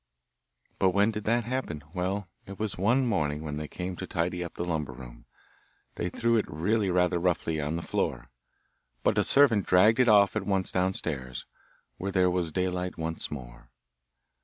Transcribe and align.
But 0.79 0.95
when 0.95 1.11
did 1.11 1.25
that 1.25 1.43
happen? 1.43 1.83
Well, 1.93 2.27
it 2.47 2.57
was 2.57 2.75
one 2.75 3.05
morning 3.05 3.43
when 3.43 3.57
they 3.57 3.67
came 3.67 3.95
to 3.97 4.07
tidy 4.07 4.43
up 4.43 4.55
the 4.55 4.65
lumber 4.65 4.93
room; 4.93 5.25
they 5.93 6.09
threw 6.09 6.37
it 6.37 6.49
really 6.49 6.89
rather 6.89 7.19
roughly 7.19 7.61
on 7.61 7.75
the 7.75 7.83
floor, 7.83 8.31
but 9.03 9.19
a 9.19 9.23
servant 9.23 9.67
dragged 9.67 9.99
it 9.99 10.09
off 10.09 10.35
at 10.35 10.41
once 10.47 10.71
downstairs, 10.71 11.45
where 11.97 12.11
there 12.11 12.31
was 12.31 12.51
daylight 12.51 12.97
once 12.97 13.29
more. 13.29 13.69